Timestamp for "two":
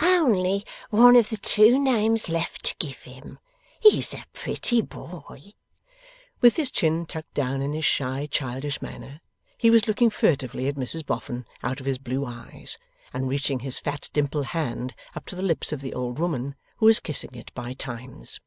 1.36-1.76